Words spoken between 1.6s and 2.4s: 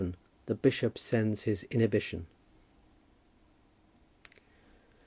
INHIBITION.